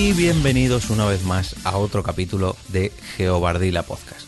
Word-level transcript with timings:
y 0.00 0.14
bienvenidos 0.14 0.88
una 0.88 1.04
vez 1.04 1.24
más 1.24 1.56
a 1.64 1.76
otro 1.76 2.02
capítulo 2.02 2.56
de 2.68 2.90
Geobardila 3.16 3.82
Podcast. 3.82 4.26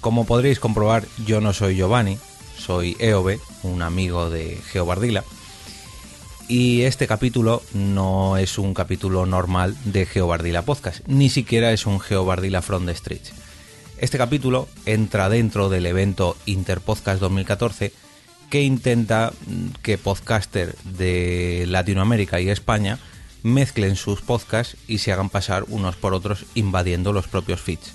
Como 0.00 0.26
podréis 0.26 0.60
comprobar, 0.60 1.04
yo 1.26 1.40
no 1.40 1.52
soy 1.52 1.74
Giovanni, 1.74 2.18
soy 2.56 2.96
Eobe, 3.00 3.40
un 3.64 3.82
amigo 3.82 4.30
de 4.30 4.60
Geobardila. 4.70 5.24
Y 6.46 6.82
este 6.82 7.08
capítulo 7.08 7.64
no 7.74 8.36
es 8.36 8.58
un 8.58 8.74
capítulo 8.74 9.26
normal 9.26 9.76
de 9.86 10.06
Geobardila 10.06 10.62
Podcast, 10.62 11.04
ni 11.08 11.30
siquiera 11.30 11.72
es 11.72 11.84
un 11.84 11.98
Geobardila 11.98 12.62
from 12.62 12.86
the. 12.86 12.94
Este 13.98 14.18
capítulo 14.18 14.68
entra 14.86 15.28
dentro 15.28 15.68
del 15.68 15.86
evento 15.86 16.36
Interpodcast 16.46 17.20
2014 17.20 17.92
que 18.50 18.62
intenta 18.62 19.32
que 19.82 19.98
podcaster 19.98 20.76
de 20.84 21.64
Latinoamérica 21.66 22.40
y 22.40 22.50
España 22.50 23.00
mezclen 23.42 23.96
sus 23.96 24.20
podcasts 24.20 24.76
y 24.86 24.98
se 24.98 25.12
hagan 25.12 25.30
pasar 25.30 25.64
unos 25.68 25.96
por 25.96 26.14
otros 26.14 26.44
invadiendo 26.54 27.12
los 27.12 27.28
propios 27.28 27.60
feeds. 27.60 27.92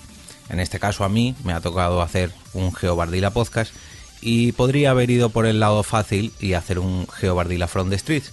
En 0.49 0.59
este 0.59 0.79
caso 0.79 1.03
a 1.03 1.09
mí 1.09 1.35
me 1.43 1.53
ha 1.53 1.61
tocado 1.61 2.01
hacer 2.01 2.31
un 2.53 2.73
Geobardila 2.73 3.31
podcast 3.31 3.73
y 4.21 4.51
podría 4.53 4.91
haber 4.91 5.09
ido 5.09 5.29
por 5.29 5.45
el 5.45 5.59
lado 5.59 5.83
fácil 5.83 6.33
y 6.39 6.53
hacer 6.53 6.79
un 6.79 7.07
Geobardila 7.07 7.67
from 7.67 7.89
the 7.89 7.97
streets, 7.97 8.31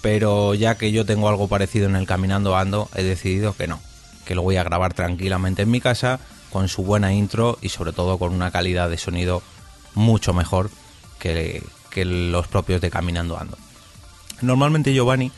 pero 0.00 0.54
ya 0.54 0.76
que 0.76 0.92
yo 0.92 1.04
tengo 1.04 1.28
algo 1.28 1.48
parecido 1.48 1.86
en 1.86 1.96
el 1.96 2.06
Caminando 2.06 2.56
Ando, 2.56 2.88
he 2.94 3.02
decidido 3.02 3.54
que 3.54 3.66
no, 3.66 3.80
que 4.24 4.34
lo 4.34 4.42
voy 4.42 4.56
a 4.56 4.64
grabar 4.64 4.94
tranquilamente 4.94 5.62
en 5.62 5.70
mi 5.70 5.80
casa 5.80 6.20
con 6.50 6.68
su 6.68 6.82
buena 6.82 7.12
intro 7.12 7.58
y 7.60 7.68
sobre 7.68 7.92
todo 7.92 8.18
con 8.18 8.34
una 8.34 8.50
calidad 8.50 8.90
de 8.90 8.98
sonido 8.98 9.42
mucho 9.94 10.32
mejor 10.32 10.70
que, 11.18 11.62
que 11.90 12.04
los 12.04 12.48
propios 12.48 12.80
de 12.80 12.90
Caminando 12.90 13.38
Ando. 13.38 13.56
Normalmente 14.40 14.94
Giovanni 14.94 15.30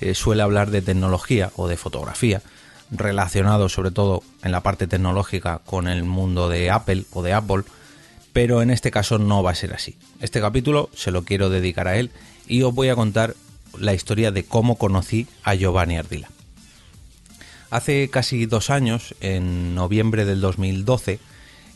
eh, 0.00 0.14
suele 0.14 0.42
hablar 0.42 0.70
de 0.70 0.82
tecnología 0.82 1.50
o 1.56 1.68
de 1.68 1.76
fotografía, 1.76 2.42
relacionado 2.90 3.68
sobre 3.68 3.90
todo 3.90 4.22
en 4.42 4.52
la 4.52 4.62
parte 4.62 4.86
tecnológica 4.86 5.60
con 5.64 5.88
el 5.88 6.04
mundo 6.04 6.48
de 6.48 6.70
Apple 6.70 7.04
o 7.12 7.22
de 7.22 7.32
Apple, 7.32 7.64
pero 8.32 8.62
en 8.62 8.70
este 8.70 8.90
caso 8.90 9.18
no 9.18 9.42
va 9.42 9.52
a 9.52 9.54
ser 9.54 9.74
así. 9.74 9.96
Este 10.20 10.40
capítulo 10.40 10.90
se 10.94 11.10
lo 11.10 11.24
quiero 11.24 11.50
dedicar 11.50 11.88
a 11.88 11.96
él 11.96 12.10
y 12.46 12.62
os 12.62 12.74
voy 12.74 12.88
a 12.88 12.94
contar 12.94 13.34
la 13.78 13.94
historia 13.94 14.30
de 14.30 14.44
cómo 14.44 14.76
conocí 14.76 15.26
a 15.42 15.54
Giovanni 15.54 15.98
Ardila. 15.98 16.30
Hace 17.70 18.08
casi 18.08 18.46
dos 18.46 18.70
años, 18.70 19.14
en 19.20 19.74
noviembre 19.74 20.24
del 20.24 20.40
2012, 20.40 21.18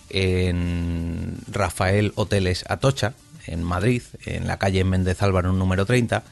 en 0.08 1.36
Rafael 1.50 2.12
Hoteles 2.14 2.64
Atocha, 2.68 3.14
en 3.46 3.62
Madrid, 3.62 4.02
en 4.24 4.46
la 4.46 4.58
calle 4.58 4.84
Méndez 4.84 5.22
Álvaro 5.22 5.52
número 5.52 5.84
30, 5.84 6.22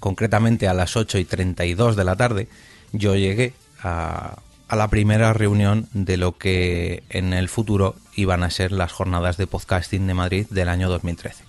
concretamente 0.00 0.68
a 0.68 0.74
las 0.74 0.96
8 0.96 1.18
y 1.18 1.24
32 1.24 1.96
de 1.96 2.04
la 2.04 2.16
tarde, 2.16 2.48
yo 2.92 3.14
llegué 3.14 3.54
a, 3.82 4.38
la 4.70 4.88
primera 4.88 5.32
reunión 5.32 5.88
de 5.92 6.16
lo 6.16 6.36
que 6.36 7.02
en 7.10 7.32
el 7.32 7.48
futuro 7.48 7.96
iban 8.14 8.42
a 8.42 8.50
ser 8.50 8.72
las 8.72 8.92
jornadas 8.92 9.36
de 9.36 9.46
podcasting 9.46 10.06
de 10.06 10.14
Madrid 10.14 10.46
del 10.50 10.68
año 10.68 10.88
2013. 10.88 11.44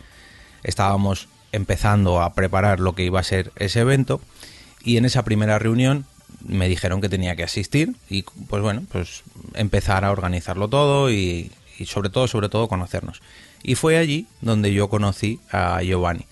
Estábamos 0.63 1.27
empezando 1.51 2.21
a 2.21 2.33
preparar 2.33 2.79
lo 2.79 2.93
que 2.93 3.03
iba 3.03 3.19
a 3.19 3.23
ser 3.23 3.51
ese 3.55 3.81
evento 3.81 4.21
y 4.83 4.97
en 4.97 5.05
esa 5.05 5.23
primera 5.23 5.59
reunión 5.59 6.05
me 6.45 6.69
dijeron 6.69 7.01
que 7.01 7.09
tenía 7.09 7.35
que 7.35 7.43
asistir 7.43 7.95
y 8.09 8.23
pues 8.23 8.61
bueno, 8.61 8.83
pues 8.91 9.23
empezar 9.55 10.05
a 10.05 10.11
organizarlo 10.11 10.69
todo 10.69 11.11
y, 11.11 11.51
y 11.77 11.85
sobre 11.87 12.09
todo, 12.09 12.27
sobre 12.27 12.49
todo 12.49 12.67
conocernos. 12.67 13.21
Y 13.63 13.75
fue 13.75 13.97
allí 13.97 14.27
donde 14.41 14.73
yo 14.73 14.89
conocí 14.89 15.39
a 15.51 15.81
Giovanni. 15.81 16.25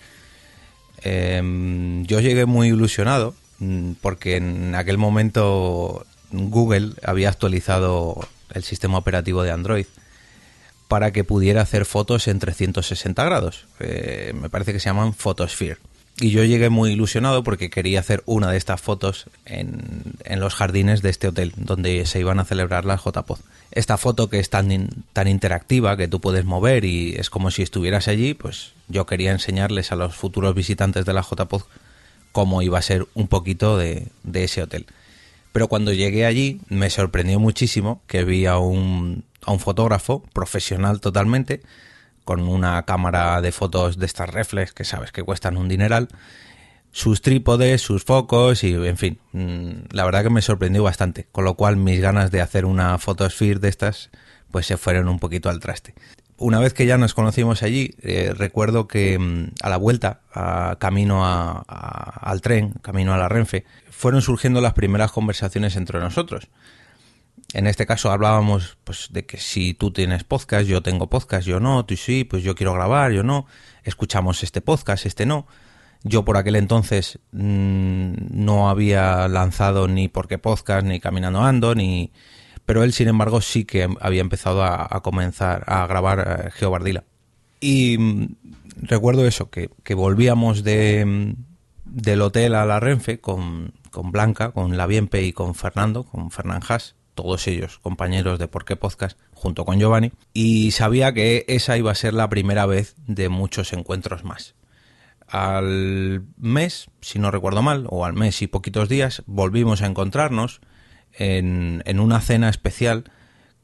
Em, 1.02 2.04
yo 2.04 2.20
llegué 2.20 2.46
muy 2.46 2.68
ilusionado 2.68 3.34
mm, 3.58 3.92
porque 4.00 4.36
en 4.36 4.74
aquel 4.74 4.98
momento 4.98 6.06
Google 6.30 6.92
había 7.02 7.28
actualizado 7.28 8.28
el 8.52 8.64
sistema 8.64 8.98
operativo 8.98 9.42
de 9.42 9.52
Android 9.52 9.86
para 10.88 11.10
que 11.10 11.22
pudiera 11.22 11.62
hacer 11.62 11.84
fotos 11.84 12.28
en 12.28 12.38
360 12.38 13.24
grados. 13.24 13.66
Eh, 13.78 14.32
me 14.34 14.48
parece 14.48 14.72
que 14.72 14.80
se 14.80 14.86
llaman 14.86 15.12
Photosphere. 15.12 15.78
Y 16.20 16.30
yo 16.30 16.42
llegué 16.42 16.68
muy 16.68 16.92
ilusionado 16.92 17.44
porque 17.44 17.70
quería 17.70 18.00
hacer 18.00 18.24
una 18.26 18.50
de 18.50 18.56
estas 18.56 18.80
fotos 18.80 19.26
en, 19.44 20.14
en 20.24 20.40
los 20.40 20.54
jardines 20.54 21.00
de 21.00 21.10
este 21.10 21.28
hotel 21.28 21.52
donde 21.56 22.04
se 22.06 22.18
iban 22.18 22.40
a 22.40 22.44
celebrar 22.44 22.84
las 22.84 23.04
JPOD. 23.04 23.38
Esta 23.70 23.96
foto 23.98 24.28
que 24.28 24.40
es 24.40 24.50
tan, 24.50 24.88
tan 25.12 25.28
interactiva 25.28 25.96
que 25.96 26.08
tú 26.08 26.20
puedes 26.20 26.44
mover 26.44 26.84
y 26.84 27.14
es 27.14 27.30
como 27.30 27.52
si 27.52 27.62
estuvieras 27.62 28.08
allí, 28.08 28.34
pues 28.34 28.72
yo 28.88 29.06
quería 29.06 29.30
enseñarles 29.30 29.92
a 29.92 29.96
los 29.96 30.16
futuros 30.16 30.56
visitantes 30.56 31.04
de 31.04 31.12
la 31.12 31.22
JPOD 31.22 31.62
cómo 32.32 32.62
iba 32.62 32.78
a 32.78 32.82
ser 32.82 33.06
un 33.14 33.28
poquito 33.28 33.78
de, 33.78 34.08
de 34.24 34.44
ese 34.44 34.62
hotel. 34.62 34.86
Pero 35.52 35.68
cuando 35.68 35.92
llegué 35.92 36.26
allí 36.26 36.60
me 36.68 36.90
sorprendió 36.90 37.38
muchísimo 37.38 38.00
que 38.08 38.24
vi 38.24 38.46
a 38.46 38.58
un, 38.58 39.22
a 39.42 39.52
un 39.52 39.60
fotógrafo 39.60 40.24
profesional 40.32 41.00
totalmente 41.00 41.60
con 42.28 42.46
una 42.46 42.82
cámara 42.82 43.40
de 43.40 43.52
fotos 43.52 43.98
de 43.98 44.04
estas 44.04 44.28
reflex 44.28 44.74
que 44.74 44.84
sabes 44.84 45.12
que 45.12 45.22
cuestan 45.22 45.56
un 45.56 45.66
dineral, 45.66 46.08
sus 46.92 47.22
trípodes, 47.22 47.80
sus 47.80 48.04
focos 48.04 48.64
y 48.64 48.74
en 48.74 48.98
fin, 48.98 49.18
mm, 49.32 49.94
la 49.94 50.04
verdad 50.04 50.24
que 50.24 50.28
me 50.28 50.42
sorprendió 50.42 50.82
bastante, 50.82 51.26
con 51.32 51.46
lo 51.46 51.54
cual 51.54 51.78
mis 51.78 52.02
ganas 52.02 52.30
de 52.30 52.42
hacer 52.42 52.66
una 52.66 52.98
fotosphere 52.98 53.60
de 53.60 53.70
estas 53.70 54.10
pues 54.50 54.66
se 54.66 54.76
fueron 54.76 55.08
un 55.08 55.18
poquito 55.18 55.48
al 55.48 55.58
traste. 55.58 55.94
Una 56.36 56.60
vez 56.60 56.74
que 56.74 56.84
ya 56.84 56.98
nos 56.98 57.14
conocimos 57.14 57.62
allí, 57.62 57.94
eh, 58.02 58.34
recuerdo 58.36 58.88
que 58.88 59.18
mm, 59.18 59.52
a 59.62 59.70
la 59.70 59.78
vuelta, 59.78 60.20
camino 60.78 61.24
al 61.24 62.40
tren, 62.42 62.74
camino 62.82 63.14
a 63.14 63.16
la 63.16 63.30
Renfe, 63.30 63.64
fueron 63.90 64.20
surgiendo 64.20 64.60
las 64.60 64.74
primeras 64.74 65.12
conversaciones 65.12 65.76
entre 65.76 65.98
nosotros. 65.98 66.48
En 67.54 67.66
este 67.66 67.86
caso 67.86 68.10
hablábamos 68.10 68.76
pues 68.84 69.08
de 69.10 69.24
que 69.24 69.38
si 69.38 69.72
tú 69.72 69.90
tienes 69.90 70.22
podcast, 70.22 70.68
yo 70.68 70.82
tengo 70.82 71.08
podcast, 71.08 71.46
yo 71.46 71.60
no, 71.60 71.86
tú 71.86 71.96
sí, 71.96 72.24
pues 72.24 72.42
yo 72.42 72.54
quiero 72.54 72.74
grabar, 72.74 73.12
yo 73.12 73.22
no, 73.22 73.46
escuchamos 73.84 74.42
este 74.42 74.60
podcast, 74.60 75.06
este 75.06 75.24
no. 75.24 75.46
Yo 76.04 76.24
por 76.24 76.36
aquel 76.36 76.56
entonces 76.56 77.18
mmm, 77.32 78.12
no 78.30 78.68
había 78.68 79.26
lanzado 79.28 79.88
ni 79.88 80.08
Porque 80.08 80.38
Podcast, 80.38 80.86
ni 80.86 81.00
Caminando 81.00 81.42
Ando, 81.42 81.74
ni... 81.74 82.12
Pero 82.66 82.84
él, 82.84 82.92
sin 82.92 83.08
embargo, 83.08 83.40
sí 83.40 83.64
que 83.64 83.88
había 84.00 84.20
empezado 84.20 84.62
a, 84.62 85.00
comenzar 85.02 85.64
a 85.66 85.86
grabar 85.86 86.44
eh, 86.46 86.50
Geobardila. 86.50 87.04
Y 87.60 87.96
mm, 87.98 88.36
recuerdo 88.82 89.26
eso, 89.26 89.50
que, 89.50 89.70
que 89.84 89.94
volvíamos 89.94 90.64
de, 90.64 91.34
del 91.86 92.20
hotel 92.20 92.54
a 92.54 92.66
la 92.66 92.78
Renfe 92.78 93.20
con, 93.20 93.72
con 93.90 94.12
Blanca, 94.12 94.50
con 94.52 94.76
la 94.76 94.86
Bienpe 94.86 95.22
y 95.22 95.32
con 95.32 95.54
Fernando, 95.54 96.04
con 96.04 96.30
Fernán 96.30 96.60
Haas, 96.68 96.94
todos 97.18 97.48
ellos 97.48 97.80
compañeros 97.80 98.38
de 98.38 98.46
Por 98.46 98.64
qué 98.64 98.76
Podcast, 98.76 99.18
junto 99.34 99.64
con 99.64 99.80
Giovanni, 99.80 100.12
y 100.32 100.70
sabía 100.70 101.12
que 101.12 101.44
esa 101.48 101.76
iba 101.76 101.90
a 101.90 101.96
ser 101.96 102.14
la 102.14 102.28
primera 102.28 102.64
vez 102.64 102.94
de 103.08 103.28
muchos 103.28 103.72
encuentros 103.72 104.22
más. 104.22 104.54
Al 105.26 106.22
mes, 106.36 106.86
si 107.00 107.18
no 107.18 107.32
recuerdo 107.32 107.60
mal, 107.60 107.88
o 107.90 108.04
al 108.04 108.12
mes 108.12 108.40
y 108.40 108.46
poquitos 108.46 108.88
días, 108.88 109.24
volvimos 109.26 109.82
a 109.82 109.86
encontrarnos 109.86 110.60
en, 111.12 111.82
en 111.86 111.98
una 111.98 112.20
cena 112.20 112.48
especial 112.50 113.10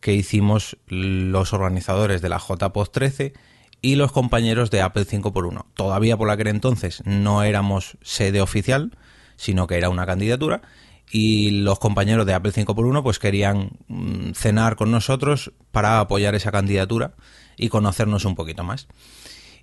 que 0.01 0.15
hicimos 0.15 0.77
los 0.89 1.53
organizadores 1.53 2.23
de 2.23 2.31
la 2.31 2.41
JPOD 2.41 2.89
13 2.89 3.35
y 3.83 3.95
los 3.95 4.11
compañeros 4.11 4.73
de 4.73 4.83
Apple 4.83 5.07
5x1. 5.07 5.67
Todavía 5.75 6.17
por 6.17 6.29
aquel 6.29 6.49
entonces 6.49 7.05
no 7.07 7.45
éramos 7.45 7.99
sede 8.03 8.41
oficial, 8.41 8.99
sino 9.37 9.69
que 9.69 9.77
era 9.77 9.91
una 9.91 10.07
candidatura 10.07 10.63
y 11.11 11.51
los 11.51 11.79
compañeros 11.79 12.27
de 12.27 12.35
Apple 12.35 12.53
5x1 12.53 13.03
pues 13.03 13.19
querían 13.19 13.73
mm, 13.89 14.33
cenar 14.33 14.77
con 14.77 14.91
nosotros 14.91 15.53
para 15.71 16.01
apoyar 16.01 16.35
esa 16.35 16.53
candidatura 16.53 17.15
y 17.57 17.69
conocernos 17.69 18.25
un 18.25 18.35
poquito 18.35 18.65
más. 18.65 18.89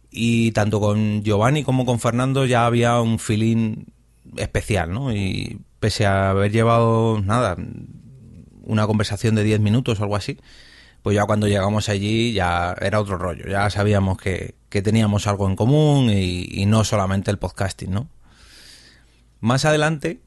Y 0.10 0.52
tanto 0.52 0.80
con 0.80 1.24
Giovanni 1.24 1.64
como 1.64 1.86
con 1.86 2.00
Fernando 2.00 2.46
ya 2.46 2.66
había 2.66 3.00
un 3.00 3.20
feeling 3.20 3.86
especial, 4.38 4.92
¿no? 4.92 5.14
Y 5.14 5.60
pese 5.80 6.06
a 6.06 6.30
haber 6.30 6.52
llevado, 6.52 7.22
nada, 7.22 7.58
una 8.64 8.88
conversación 8.88 9.36
de 9.36 9.44
10 9.44 9.60
minutos 9.62 10.00
o 10.00 10.04
algo 10.04 10.16
así, 10.16 10.38
pues 11.02 11.16
ya 11.16 11.26
cuando 11.26 11.48
llegamos 11.48 11.90
allí 11.90 12.34
ya 12.34 12.76
era 12.80 13.00
otro 13.00 13.18
rollo, 13.18 13.46
ya 13.48 13.70
sabíamos 13.70 14.18
que, 14.18 14.56
que 14.70 14.82
teníamos 14.82 15.28
algo 15.28 15.48
en 15.50 15.56
común 15.56 16.10
y, 16.10 16.48
y 16.52 16.66
no 16.66 16.84
solamente 16.84 17.32
el 17.32 17.40
podcasting, 17.40 17.92
¿no? 17.92 18.08
Más 19.40 19.66
adelante, 19.66 20.22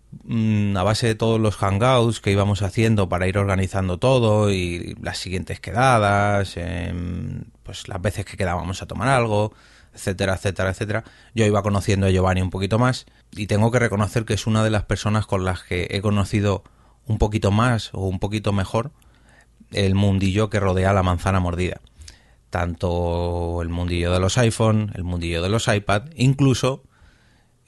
a 0.77 0.83
base 0.83 1.07
de 1.07 1.15
todos 1.15 1.41
los 1.41 1.57
hangouts 1.57 2.21
que 2.21 2.31
íbamos 2.31 2.63
haciendo 2.63 3.09
para 3.09 3.27
ir 3.27 3.39
organizando 3.39 3.99
todo 3.99 4.51
y 4.51 4.97
las 5.01 5.19
siguientes 5.19 5.61
quedadas, 5.61 6.57
em, 6.57 7.45
pues 7.63 7.89
las 7.89 8.01
veces 8.01 8.25
que 8.25 8.37
quedábamos 8.37 8.83
a 8.83 8.87
tomar 8.87 9.09
algo, 9.09 9.53
etcétera, 9.95 10.35
etcétera, 10.35 10.71
etcétera, 10.71 11.05
yo 11.35 11.47
iba 11.47 11.63
conociendo 11.63 12.07
a 12.07 12.11
Giovanni 12.11 12.43
un 12.43 12.51
poquito 12.51 12.79
más 12.79 13.07
y 13.33 13.47
tengo 13.47 13.71
que 13.71 13.79
reconocer 13.79 14.25
que 14.25 14.35
es 14.35 14.47
una 14.47 14.65
de 14.65 14.71
las 14.71 14.85
personas 14.85 15.27
con 15.27 15.45
las 15.45 15.63
que 15.63 15.89
he 15.91 16.01
conocido 16.03 16.65
un 17.07 17.19
poquito 17.19 17.51
más 17.51 17.91
o 17.93 18.07
un 18.07 18.19
poquito 18.19 18.53
mejor 18.53 18.93
el 19.73 19.95
mundillo 19.95 20.51
que 20.51 20.61
rodea 20.61 20.93
la 20.93 21.03
manzana 21.03 21.41
mordida. 21.41 21.81
Tanto 22.51 23.61
el 23.63 23.69
mundillo 23.69 24.13
de 24.13 24.21
los 24.21 24.39
iPhone, 24.39 24.93
el 24.95 25.05
mundillo 25.05 25.43
de 25.43 25.49
los 25.49 25.69
iPad, 25.69 26.05
incluso 26.15 26.85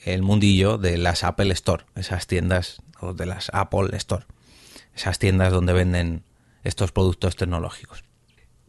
el 0.05 0.23
mundillo 0.23 0.79
de 0.79 0.99
las 0.99 1.25
Apple 1.25 1.53
Store, 1.53 1.85
esas 1.95 2.27
tiendas, 2.27 2.83
o 3.01 3.15
de 3.15 3.27
las 3.27 3.51
Apple 3.53 3.97
Store, 3.97 4.25
esas 4.95 5.19
tiendas 5.19 5.53
donde 5.53 5.73
venden 5.73 6.23
estos 6.65 6.93
productos 6.93 7.37
tecnológicos. 7.37 8.05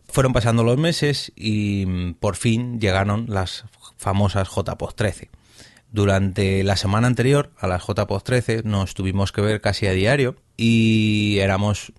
Fueron 0.08 0.34
pasando 0.34 0.64
los 0.64 0.78
meses 0.78 1.32
y 1.36 1.86
mm, 1.86 2.14
por 2.16 2.36
fin 2.36 2.80
llegaron 2.80 3.26
las 3.28 3.66
famosas 3.98 4.50
JPOS 4.50 4.96
13. 4.96 5.30
Durante 5.92 6.64
la 6.64 6.76
semana 6.76 7.08
anterior 7.08 7.52
a 7.58 7.68
las 7.68 7.86
JPOS 7.86 8.24
13 8.24 8.64
nos 8.64 8.94
tuvimos 8.94 9.32
que 9.32 9.42
ver 9.42 9.62
casi 9.62 9.88
a 9.88 9.92
diario 9.92 10.36
y 10.56 11.38
éramos 11.40 11.94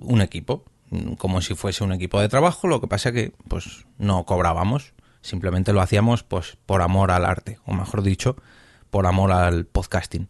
un 0.00 0.20
equipo, 0.20 0.64
mm, 0.90 1.14
como 1.14 1.40
si 1.40 1.54
fuese 1.54 1.84
un 1.84 1.92
equipo 1.92 2.20
de 2.20 2.28
trabajo, 2.28 2.68
lo 2.68 2.80
que 2.80 2.86
pasa 2.86 3.12
que 3.12 3.32
pues 3.48 3.86
no 3.98 4.24
cobrábamos, 4.24 4.92
simplemente 5.20 5.72
lo 5.72 5.80
hacíamos 5.80 6.22
pues 6.22 6.56
por 6.66 6.82
amor 6.82 7.10
al 7.10 7.24
arte, 7.24 7.58
o 7.64 7.72
mejor 7.72 8.02
dicho, 8.02 8.36
por 8.94 9.08
amor 9.08 9.32
al 9.32 9.66
podcasting. 9.66 10.28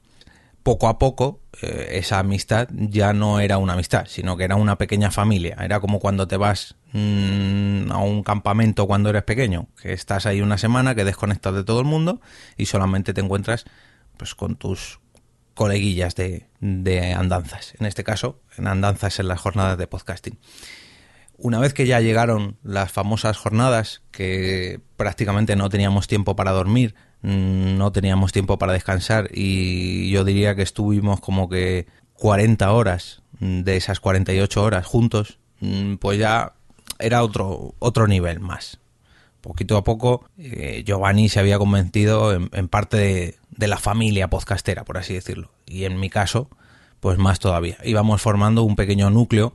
Poco 0.62 0.88
a 0.88 0.98
poco, 0.98 1.42
eh, 1.60 1.98
esa 1.98 2.18
amistad 2.18 2.66
ya 2.72 3.12
no 3.12 3.40
era 3.40 3.58
una 3.58 3.74
amistad, 3.74 4.06
sino 4.06 4.38
que 4.38 4.44
era 4.44 4.56
una 4.56 4.78
pequeña 4.78 5.10
familia. 5.10 5.58
Era 5.60 5.80
como 5.80 6.00
cuando 6.00 6.26
te 6.26 6.38
vas 6.38 6.74
mm, 6.94 7.92
a 7.92 7.98
un 7.98 8.22
campamento 8.22 8.86
cuando 8.86 9.10
eres 9.10 9.24
pequeño, 9.24 9.66
que 9.82 9.92
estás 9.92 10.24
ahí 10.24 10.40
una 10.40 10.56
semana, 10.56 10.94
que 10.94 11.04
desconectas 11.04 11.52
de 11.54 11.62
todo 11.62 11.80
el 11.80 11.84
mundo 11.84 12.22
y 12.56 12.64
solamente 12.64 13.12
te 13.12 13.20
encuentras 13.20 13.66
pues 14.16 14.34
con 14.34 14.56
tus 14.56 14.98
coleguillas 15.52 16.14
de, 16.14 16.46
de 16.60 17.12
andanzas. 17.12 17.74
En 17.78 17.84
este 17.84 18.02
caso, 18.02 18.40
en 18.56 18.66
andanzas 18.66 19.20
en 19.20 19.28
las 19.28 19.42
jornadas 19.42 19.76
de 19.76 19.86
podcasting. 19.88 20.38
Una 21.36 21.58
vez 21.58 21.74
que 21.74 21.86
ya 21.86 22.00
llegaron 22.00 22.56
las 22.62 22.92
famosas 22.92 23.36
jornadas, 23.36 24.02
que 24.10 24.80
prácticamente 24.96 25.56
no 25.56 25.68
teníamos 25.68 26.06
tiempo 26.06 26.36
para 26.36 26.52
dormir, 26.52 26.94
Mm, 27.24 27.78
no 27.78 27.90
teníamos 27.90 28.32
tiempo 28.32 28.58
para 28.58 28.74
descansar 28.74 29.30
y 29.32 30.10
yo 30.10 30.24
diría 30.24 30.54
que 30.54 30.60
estuvimos 30.60 31.20
como 31.20 31.48
que 31.48 31.86
40 32.12 32.70
horas 32.70 33.22
de 33.40 33.78
esas 33.78 33.98
48 33.98 34.62
horas 34.62 34.84
juntos, 34.84 35.38
mm, 35.60 35.94
pues 35.94 36.18
ya 36.18 36.52
era 36.98 37.22
otro, 37.24 37.76
otro 37.78 38.06
nivel 38.06 38.40
más. 38.40 38.78
Poquito 39.40 39.78
a 39.78 39.84
poco 39.84 40.28
eh, 40.36 40.82
Giovanni 40.84 41.30
se 41.30 41.40
había 41.40 41.58
convencido 41.58 42.34
en, 42.34 42.68
parte 42.68 42.98
de, 42.98 43.36
de, 43.50 43.68
la 43.68 43.78
familia 43.78 44.28
podcastera, 44.28 44.84
por 44.84 44.98
así 44.98 45.14
decirlo. 45.14 45.50
Y 45.66 45.84
en 45.84 45.98
mi 45.98 46.10
caso, 46.10 46.50
pues 47.00 47.16
más 47.16 47.38
todavía. 47.38 47.78
Íbamos 47.84 48.20
formando 48.20 48.64
un 48.64 48.76
pequeño 48.76 49.08
núcleo 49.08 49.54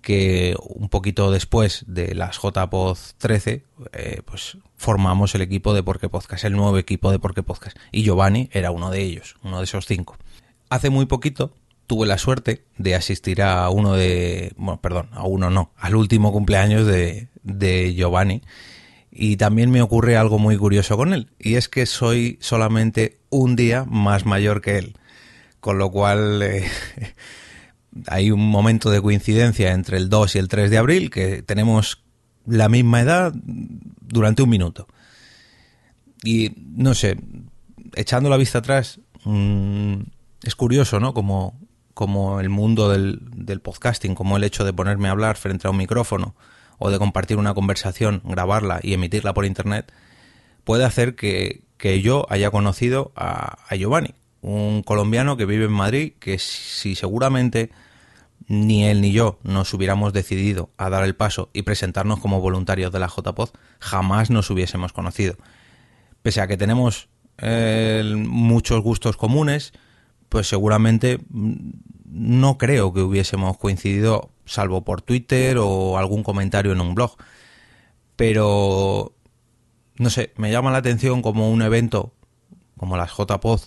que 0.00 0.54
un 0.60 0.88
poquito 0.88 1.30
después 1.30 1.84
de 1.86 2.14
las 2.14 2.40
JPod 2.40 2.96
13, 3.18 3.64
eh, 3.92 4.22
pues 4.24 4.58
formamos 4.76 5.34
el 5.34 5.42
equipo 5.42 5.74
de 5.74 5.82
Porque 5.82 6.08
Podcast, 6.08 6.44
el 6.44 6.54
nuevo 6.54 6.78
equipo 6.78 7.10
de 7.10 7.18
Porque 7.18 7.42
Podcast. 7.42 7.76
Y 7.92 8.02
Giovanni 8.02 8.48
era 8.52 8.70
uno 8.70 8.90
de 8.90 9.02
ellos, 9.02 9.36
uno 9.42 9.58
de 9.58 9.64
esos 9.64 9.86
cinco. 9.86 10.16
Hace 10.70 10.90
muy 10.90 11.06
poquito 11.06 11.52
tuve 11.88 12.06
la 12.06 12.18
suerte 12.18 12.64
de 12.76 12.94
asistir 12.94 13.42
a 13.42 13.68
uno 13.70 13.94
de, 13.94 14.52
bueno, 14.56 14.80
perdón, 14.80 15.08
a 15.12 15.26
uno 15.26 15.50
no, 15.50 15.72
al 15.76 15.96
último 15.96 16.32
cumpleaños 16.32 16.86
de, 16.86 17.94
Giovanni. 17.94 18.42
Y 19.10 19.38
también 19.38 19.70
me 19.70 19.80
ocurre 19.80 20.16
algo 20.16 20.38
muy 20.38 20.56
curioso 20.58 20.96
con 20.96 21.12
él, 21.14 21.30
y 21.38 21.54
es 21.54 21.68
que 21.68 21.86
soy 21.86 22.38
solamente 22.40 23.18
un 23.30 23.56
día 23.56 23.84
más 23.84 24.26
mayor 24.26 24.60
que 24.60 24.78
él. 24.78 24.96
Con 25.60 25.78
lo 25.78 25.90
cual, 25.90 26.42
eh, 26.42 26.68
hay 28.06 28.30
un 28.30 28.48
momento 28.48 28.90
de 28.90 29.00
coincidencia 29.00 29.72
entre 29.72 29.96
el 29.96 30.08
2 30.08 30.36
y 30.36 30.38
el 30.38 30.48
3 30.48 30.70
de 30.70 30.78
abril, 30.78 31.10
que 31.10 31.42
tenemos 31.42 32.02
la 32.46 32.68
misma 32.68 33.00
edad 33.00 33.32
durante 33.34 34.42
un 34.42 34.50
minuto. 34.50 34.86
Y 36.22 36.52
no 36.56 36.94
sé, 36.94 37.18
echando 37.94 38.28
la 38.30 38.36
vista 38.36 38.58
atrás, 38.58 39.00
mmm, 39.24 39.96
es 40.42 40.54
curioso, 40.54 41.00
¿no? 41.00 41.14
Como, 41.14 41.58
como 41.94 42.40
el 42.40 42.48
mundo 42.48 42.88
del, 42.88 43.20
del, 43.34 43.60
podcasting, 43.60 44.14
como 44.14 44.36
el 44.36 44.44
hecho 44.44 44.64
de 44.64 44.72
ponerme 44.72 45.08
a 45.08 45.12
hablar 45.12 45.36
frente 45.36 45.66
a 45.66 45.70
un 45.70 45.76
micrófono 45.76 46.34
o 46.78 46.90
de 46.90 46.98
compartir 46.98 47.36
una 47.36 47.54
conversación, 47.54 48.22
grabarla 48.24 48.80
y 48.82 48.94
emitirla 48.94 49.34
por 49.34 49.44
internet, 49.44 49.92
puede 50.64 50.84
hacer 50.84 51.14
que, 51.14 51.62
que 51.76 52.00
yo 52.00 52.26
haya 52.30 52.50
conocido 52.50 53.12
a, 53.16 53.58
a 53.68 53.76
Giovanni, 53.76 54.14
un 54.40 54.82
colombiano 54.82 55.36
que 55.36 55.46
vive 55.46 55.64
en 55.64 55.72
Madrid, 55.72 56.12
que 56.18 56.38
si 56.38 56.94
seguramente 56.94 57.70
ni 58.46 58.86
él 58.86 59.00
ni 59.00 59.12
yo 59.12 59.38
nos 59.42 59.72
hubiéramos 59.74 60.12
decidido 60.12 60.70
a 60.78 60.88
dar 60.88 61.04
el 61.04 61.14
paso 61.14 61.50
y 61.52 61.62
presentarnos 61.62 62.20
como 62.20 62.40
voluntarios 62.40 62.92
de 62.92 62.98
la 62.98 63.08
JPOD, 63.08 63.50
jamás 63.78 64.30
nos 64.30 64.50
hubiésemos 64.50 64.92
conocido. 64.92 65.36
Pese 66.22 66.40
a 66.40 66.46
que 66.46 66.56
tenemos 66.56 67.08
eh, 67.38 68.02
muchos 68.16 68.80
gustos 68.82 69.16
comunes, 69.16 69.72
pues 70.28 70.48
seguramente 70.48 71.18
mm, 71.28 71.70
no 72.10 72.58
creo 72.58 72.92
que 72.92 73.02
hubiésemos 73.02 73.58
coincidido, 73.58 74.30
salvo 74.46 74.82
por 74.82 75.02
Twitter 75.02 75.58
o 75.58 75.98
algún 75.98 76.22
comentario 76.22 76.72
en 76.72 76.80
un 76.80 76.94
blog. 76.94 77.16
Pero, 78.16 79.12
no 79.98 80.10
sé, 80.10 80.32
me 80.36 80.50
llama 80.50 80.72
la 80.72 80.78
atención 80.78 81.22
como 81.22 81.50
un 81.50 81.62
evento 81.62 82.14
como 82.76 82.96
las 82.96 83.12
JPOD 83.12 83.60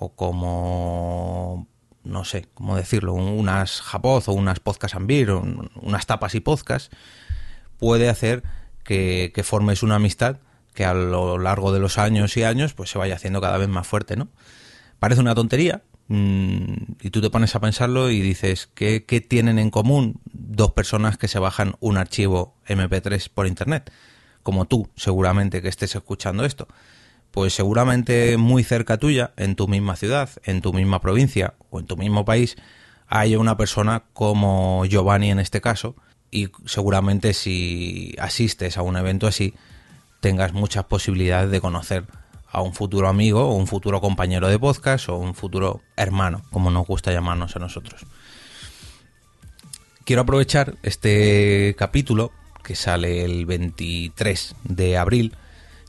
o 0.00 0.14
como 0.14 1.68
no 2.02 2.24
sé 2.24 2.48
cómo 2.54 2.74
decirlo, 2.76 3.12
unas 3.12 3.82
japoz 3.82 4.28
o 4.28 4.32
unas 4.32 4.58
podcast 4.58 4.94
ambir, 4.94 5.30
unas 5.30 6.06
tapas 6.06 6.34
y 6.34 6.40
podcast, 6.40 6.92
puede 7.78 8.08
hacer 8.08 8.42
que, 8.82 9.32
formes 9.44 9.82
una 9.82 9.96
amistad 9.96 10.38
que 10.74 10.86
a 10.86 10.94
lo 10.94 11.38
largo 11.38 11.72
de 11.72 11.80
los 11.80 11.98
años 11.98 12.36
y 12.38 12.44
años 12.44 12.72
pues 12.72 12.90
se 12.90 12.98
vaya 12.98 13.14
haciendo 13.14 13.40
cada 13.42 13.58
vez 13.58 13.68
más 13.68 13.86
fuerte, 13.86 14.16
¿no? 14.16 14.28
Parece 14.98 15.20
una 15.20 15.34
tontería 15.34 15.82
mmm, 16.08 16.74
y 17.02 17.10
tú 17.10 17.20
te 17.20 17.28
pones 17.28 17.54
a 17.54 17.60
pensarlo 17.60 18.10
y 18.10 18.20
dices, 18.20 18.70
¿qué, 18.74 19.04
¿qué 19.04 19.20
tienen 19.20 19.58
en 19.58 19.70
común 19.70 20.20
dos 20.32 20.72
personas 20.72 21.18
que 21.18 21.28
se 21.28 21.38
bajan 21.38 21.74
un 21.80 21.98
archivo 21.98 22.56
MP3 22.66 23.28
por 23.28 23.46
Internet? 23.46 23.92
Como 24.42 24.64
tú, 24.64 24.88
seguramente 24.96 25.60
que 25.60 25.68
estés 25.68 25.94
escuchando 25.94 26.46
esto 26.46 26.66
pues 27.30 27.54
seguramente 27.54 28.36
muy 28.36 28.64
cerca 28.64 28.98
tuya, 28.98 29.32
en 29.36 29.56
tu 29.56 29.68
misma 29.68 29.96
ciudad, 29.96 30.30
en 30.44 30.62
tu 30.62 30.72
misma 30.72 31.00
provincia 31.00 31.54
o 31.70 31.80
en 31.80 31.86
tu 31.86 31.96
mismo 31.96 32.24
país, 32.24 32.56
haya 33.08 33.38
una 33.38 33.56
persona 33.56 34.04
como 34.12 34.84
Giovanni 34.86 35.30
en 35.30 35.40
este 35.40 35.60
caso, 35.60 35.96
y 36.30 36.48
seguramente 36.64 37.34
si 37.34 38.14
asistes 38.18 38.78
a 38.78 38.82
un 38.82 38.96
evento 38.96 39.26
así, 39.26 39.54
tengas 40.20 40.52
muchas 40.52 40.84
posibilidades 40.84 41.50
de 41.50 41.60
conocer 41.60 42.04
a 42.52 42.62
un 42.62 42.74
futuro 42.74 43.08
amigo 43.08 43.48
o 43.48 43.54
un 43.54 43.66
futuro 43.66 44.00
compañero 44.00 44.48
de 44.48 44.58
podcast 44.58 45.08
o 45.08 45.16
un 45.16 45.34
futuro 45.34 45.82
hermano, 45.96 46.42
como 46.50 46.70
nos 46.70 46.86
gusta 46.86 47.12
llamarnos 47.12 47.56
a 47.56 47.58
nosotros. 47.58 48.06
Quiero 50.04 50.22
aprovechar 50.22 50.76
este 50.82 51.74
capítulo 51.78 52.32
que 52.62 52.74
sale 52.74 53.24
el 53.24 53.46
23 53.46 54.56
de 54.64 54.96
abril. 54.98 55.34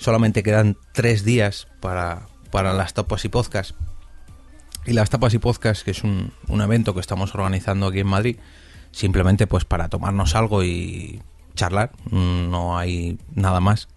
Solamente 0.02 0.44
quedan 0.44 0.78
tres 0.92 1.24
días 1.24 1.68
para, 1.80 2.28
para 2.50 2.74
las 2.74 2.94
tapas 2.94 3.24
y 3.24 3.30
podcast. 3.30 3.76
Y 4.86 4.94
las 4.94 5.10
tapas 5.10 5.34
y 5.36 5.38
podcast, 5.38 5.84
que 5.84 5.92
es 5.92 6.04
un, 6.04 6.34
un 6.48 6.62
evento 6.62 6.94
que 6.94 7.00
estamos 7.00 7.34
organizando 7.36 7.88
aquí 7.88 8.00
en 8.00 8.08
Madrid, 8.08 8.38
simplemente 8.92 9.46
pues 9.46 9.64
para 9.64 9.90
tomarnos 9.90 10.36
algo 10.36 10.64
y 10.64 11.22
charlar. 11.56 11.92
No 12.10 12.78
hay 12.78 13.20
nada 13.36 13.60
más 13.60 13.88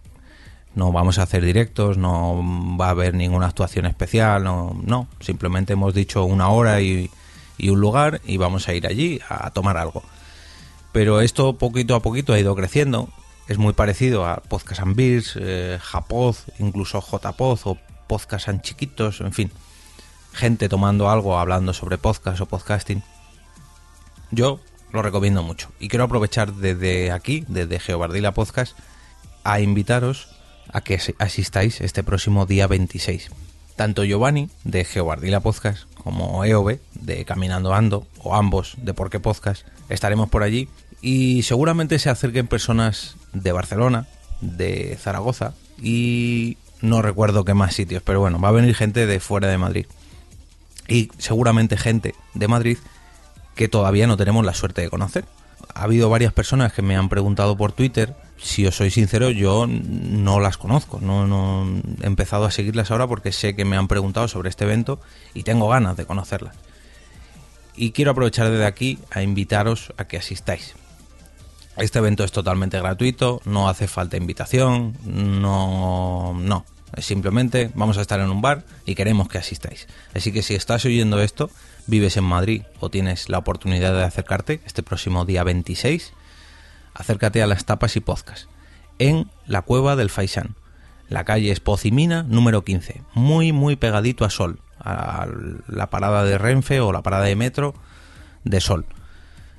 no 0.75 0.91
vamos 0.91 1.17
a 1.17 1.23
hacer 1.23 1.43
directos, 1.43 1.97
no 1.97 2.43
va 2.79 2.87
a 2.87 2.91
haber 2.91 3.13
ninguna 3.13 3.47
actuación 3.47 3.85
especial, 3.85 4.43
no, 4.43 4.79
no 4.83 5.07
simplemente 5.21 5.73
hemos 5.73 5.93
dicho 5.93 6.25
una 6.25 6.49
hora 6.49 6.81
y, 6.81 7.09
un 7.59 7.79
lugar 7.79 8.21
y 8.25 8.37
vamos 8.37 8.67
a 8.67 8.73
ir 8.73 8.85
allí 8.85 9.21
a 9.27 9.49
tomar 9.51 9.77
algo. 9.77 10.03
Pero 10.91 11.21
esto 11.21 11.57
poquito 11.57 11.95
a 11.95 12.01
poquito 12.01 12.33
ha 12.33 12.39
ido 12.39 12.55
creciendo, 12.55 13.09
es 13.47 13.57
muy 13.57 13.73
parecido 13.73 14.25
a 14.25 14.37
Podcast 14.37 14.81
and 14.81 14.95
Beers, 14.95 15.37
eh, 15.39 15.77
Japoz, 15.81 16.45
incluso 16.59 17.01
JPoz 17.01 17.67
o 17.67 17.77
Podcast 18.07 18.49
and 18.49 18.61
Chiquitos, 18.61 19.21
en 19.21 19.33
fin, 19.33 19.51
gente 20.33 20.69
tomando 20.69 21.09
algo, 21.09 21.37
hablando 21.37 21.73
sobre 21.73 21.97
podcast 21.97 22.41
o 22.41 22.45
podcasting. 22.45 23.03
Yo 24.31 24.59
lo 24.91 25.01
recomiendo 25.01 25.43
mucho 25.43 25.71
y 25.79 25.87
quiero 25.87 26.05
aprovechar 26.05 26.53
desde 26.53 27.11
aquí, 27.11 27.45
desde 27.47 27.79
Geobardila 27.79 28.33
Podcast, 28.33 28.77
a 29.43 29.59
invitaros 29.59 30.29
a 30.73 30.81
que 30.81 30.99
asistáis 31.19 31.81
este 31.81 32.03
próximo 32.03 32.45
día 32.45 32.67
26. 32.67 33.29
Tanto 33.75 34.03
Giovanni 34.03 34.49
de 34.63 34.85
Geobardila 34.85 35.41
Podcast 35.41 35.83
como 35.95 36.43
EOB 36.45 36.79
de 36.93 37.25
Caminando 37.25 37.73
Ando 37.73 38.07
o 38.19 38.35
ambos 38.35 38.75
de 38.77 38.93
Por 38.93 39.09
qué 39.09 39.19
Podcast 39.19 39.67
estaremos 39.89 40.29
por 40.29 40.43
allí 40.43 40.69
y 41.01 41.43
seguramente 41.43 41.99
se 41.99 42.09
acerquen 42.09 42.47
personas 42.47 43.15
de 43.35 43.51
Barcelona, 43.51 44.07
de 44.41 44.97
Zaragoza 44.99 45.53
y 45.81 46.57
no 46.81 47.01
recuerdo 47.01 47.45
qué 47.45 47.53
más 47.53 47.75
sitios, 47.75 48.01
pero 48.03 48.19
bueno, 48.19 48.39
va 48.39 48.49
a 48.49 48.53
venir 48.53 48.75
gente 48.75 49.05
de 49.05 49.19
fuera 49.19 49.47
de 49.47 49.57
Madrid 49.57 49.85
y 50.87 51.11
seguramente 51.17 51.77
gente 51.77 52.15
de 52.33 52.47
Madrid 52.47 52.77
que 53.55 53.67
todavía 53.67 54.07
no 54.07 54.17
tenemos 54.17 54.45
la 54.45 54.53
suerte 54.53 54.81
de 54.81 54.89
conocer. 54.89 55.25
Ha 55.73 55.83
habido 55.83 56.09
varias 56.09 56.33
personas 56.33 56.73
que 56.73 56.81
me 56.81 56.95
han 56.95 57.09
preguntado 57.09 57.57
por 57.57 57.71
Twitter 57.71 58.15
si 58.37 58.65
os 58.67 58.75
soy 58.75 58.91
sincero, 58.91 59.29
yo 59.31 59.65
no 59.67 60.39
las 60.39 60.57
conozco. 60.57 60.99
No, 61.01 61.65
he 62.01 62.05
empezado 62.05 62.45
a 62.45 62.51
seguirlas 62.51 62.91
ahora 62.91 63.07
porque 63.07 63.31
sé 63.31 63.55
que 63.55 63.65
me 63.65 63.77
han 63.77 63.87
preguntado 63.87 64.27
sobre 64.27 64.49
este 64.49 64.65
evento 64.65 64.99
y 65.33 65.43
tengo 65.43 65.69
ganas 65.69 65.95
de 65.97 66.05
conocerlas. 66.05 66.55
Y 67.75 67.91
quiero 67.91 68.11
aprovechar 68.11 68.49
desde 68.49 68.65
aquí 68.65 68.99
a 69.11 69.21
invitaros 69.21 69.93
a 69.97 70.05
que 70.05 70.17
asistáis. 70.17 70.75
Este 71.77 71.99
evento 71.99 72.23
es 72.23 72.31
totalmente 72.31 72.79
gratuito, 72.79 73.41
no 73.45 73.67
hace 73.67 73.87
falta 73.87 74.15
invitación, 74.15 74.97
no, 75.03 76.33
no. 76.33 76.65
Simplemente 76.97 77.69
vamos 77.75 77.97
a 77.97 78.01
estar 78.01 78.21
en 78.21 78.29
un 78.29 78.41
bar 78.41 78.63
y 78.85 78.95
queremos 78.95 79.27
que 79.27 79.37
asistáis. 79.37 79.87
Así 80.13 80.31
que 80.31 80.41
si 80.41 80.55
estás 80.55 80.85
oyendo 80.85 81.21
esto, 81.21 81.49
vives 81.87 82.15
en 82.15 82.23
Madrid 82.23 82.63
o 82.79 82.89
tienes 82.89 83.27
la 83.27 83.39
oportunidad 83.39 83.93
de 83.93 84.03
acercarte 84.03 84.61
este 84.65 84.83
próximo 84.83 85.25
día 85.25 85.43
26, 85.43 86.13
acércate 86.93 87.43
a 87.43 87.47
las 87.47 87.65
tapas 87.65 87.97
y 87.97 87.99
podcast 87.99 88.47
en 88.97 89.29
la 89.45 89.61
cueva 89.61 89.97
del 89.97 90.09
Faisán. 90.09 90.55
La 91.09 91.25
calle 91.25 91.51
Espocimina 91.51 92.23
número 92.23 92.63
15, 92.63 93.01
muy 93.13 93.51
muy 93.51 93.75
pegadito 93.75 94.23
a 94.25 94.29
Sol, 94.29 94.59
a 94.79 95.27
la 95.67 95.89
parada 95.89 96.23
de 96.23 96.37
Renfe 96.37 96.79
o 96.79 96.91
la 96.91 97.03
parada 97.03 97.25
de 97.25 97.35
metro 97.35 97.75
de 98.43 98.61
Sol. 98.61 98.85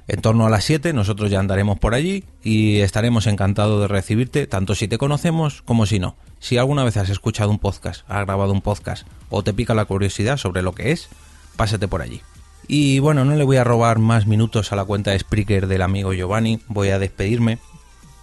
En 0.09 0.21
torno 0.21 0.47
a 0.47 0.51
las 0.51 0.65
7 0.65 0.93
nosotros 0.93 1.31
ya 1.31 1.41
andaremos 1.41 1.79
por 1.79 1.95
allí 1.95 2.25
y 2.43 2.79
estaremos 2.81 3.27
encantados 3.27 3.81
de 3.81 3.89
recibirte, 3.89 4.47
tanto 4.47 4.75
si 4.75 4.87
te 4.87 4.99
conocemos 4.99 5.63
como 5.63 5.85
si 5.85 5.99
no. 5.99 6.15
Si 6.39 6.59
alguna 6.59 6.85
vez 6.85 6.97
has 6.97 7.11
escuchado 7.11 7.51
un 7.51 7.59
podcast, 7.59 8.09
has 8.09 8.25
grabado 8.25 8.53
un 8.53 8.63
podcast 8.63 9.07
o 9.31 9.43
te 9.43 9.53
pica 9.53 9.75
la 9.75 9.85
curiosidad 9.85 10.37
sobre 10.37 10.63
lo 10.63 10.73
que 10.73 10.93
es, 10.93 11.09
pásate 11.57 11.89
por 11.89 12.03
allí. 12.03 12.21
Y 12.69 13.01
bueno, 13.01 13.25
no 13.25 13.35
le 13.35 13.45
voy 13.45 13.57
a 13.57 13.65
robar 13.65 13.99
más 13.99 14.27
minutos 14.27 14.73
a 14.73 14.77
la 14.77 14.85
cuenta 14.85 15.11
de 15.11 15.19
Spreaker 15.19 15.67
del 15.67 15.83
amigo 15.83 16.13
Giovanni, 16.13 16.61
voy 16.69 16.91
a 16.91 17.01
despedirme 17.01 17.59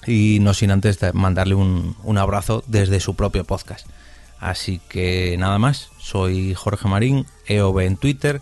y 0.08 0.40
no 0.42 0.54
sin 0.54 0.72
antes 0.72 1.00
mandarle 1.14 1.56
un, 1.56 1.98
un 2.04 2.18
abrazo 2.18 2.64
desde 2.68 3.02
su 3.02 3.16
propio 3.16 3.44
podcast. 3.44 3.88
Así 4.40 4.80
que 4.90 5.36
nada 5.38 5.60
más, 5.60 5.90
soy 6.00 6.54
Jorge 6.54 6.88
Marín, 6.88 7.26
EOB 7.48 7.80
en 7.80 7.98
Twitter, 7.98 8.42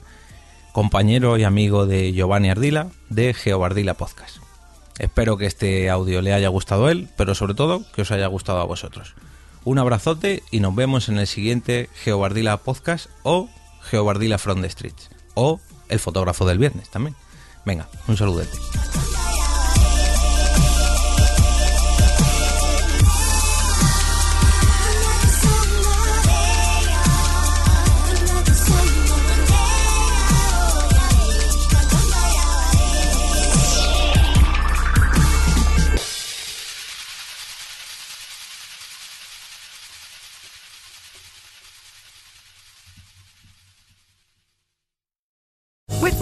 compañero 0.71 1.37
y 1.37 1.43
amigo 1.43 1.85
de 1.85 2.13
Giovanni 2.13 2.49
Ardila 2.49 2.87
de 3.09 3.33
Geobardila 3.33 3.93
Podcast. 3.93 4.37
Espero 4.99 5.37
que 5.37 5.45
este 5.45 5.89
audio 5.89 6.21
le 6.21 6.33
haya 6.33 6.49
gustado 6.49 6.85
a 6.85 6.91
él, 6.91 7.09
pero 7.17 7.35
sobre 7.35 7.53
todo 7.53 7.83
que 7.93 8.03
os 8.03 8.11
haya 8.11 8.27
gustado 8.27 8.59
a 8.59 8.65
vosotros. 8.65 9.15
Un 9.63 9.79
abrazote 9.79 10.43
y 10.51 10.59
nos 10.59 10.75
vemos 10.75 11.09
en 11.09 11.17
el 11.17 11.27
siguiente 11.27 11.89
Geobardila 12.03 12.57
Podcast 12.57 13.09
o 13.23 13.49
Geobardila 13.81 14.37
From 14.37 14.61
the 14.61 14.69
Streets 14.69 15.09
o 15.33 15.59
el 15.89 15.99
fotógrafo 15.99 16.45
del 16.45 16.57
viernes 16.57 16.89
también. 16.89 17.15
Venga, 17.65 17.87
un 18.07 18.17
saludete. 18.17 18.57